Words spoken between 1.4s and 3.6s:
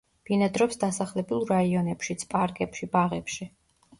რაიონებშიც, პარკებში, ბაღებში.